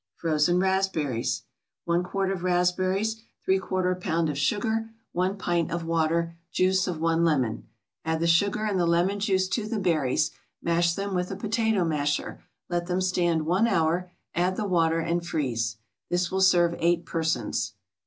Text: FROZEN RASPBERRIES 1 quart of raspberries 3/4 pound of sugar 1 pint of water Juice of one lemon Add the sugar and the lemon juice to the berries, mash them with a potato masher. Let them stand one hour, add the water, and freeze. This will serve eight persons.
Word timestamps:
FROZEN 0.15 0.59
RASPBERRIES 0.59 1.43
1 1.85 2.01
quart 2.03 2.31
of 2.31 2.41
raspberries 2.41 3.21
3/4 3.47 4.01
pound 4.01 4.29
of 4.29 4.37
sugar 4.39 4.89
1 5.11 5.37
pint 5.37 5.69
of 5.69 5.85
water 5.85 6.35
Juice 6.51 6.87
of 6.87 6.99
one 6.99 7.23
lemon 7.23 7.67
Add 8.03 8.19
the 8.19 8.25
sugar 8.25 8.65
and 8.65 8.79
the 8.79 8.87
lemon 8.87 9.19
juice 9.19 9.47
to 9.49 9.67
the 9.67 9.77
berries, 9.77 10.31
mash 10.59 10.95
them 10.95 11.13
with 11.13 11.29
a 11.29 11.35
potato 11.35 11.85
masher. 11.85 12.41
Let 12.67 12.87
them 12.87 12.99
stand 13.01 13.45
one 13.45 13.67
hour, 13.67 14.09
add 14.33 14.55
the 14.55 14.65
water, 14.65 15.01
and 15.01 15.23
freeze. 15.23 15.77
This 16.09 16.31
will 16.31 16.41
serve 16.41 16.73
eight 16.79 17.05
persons. 17.05 17.73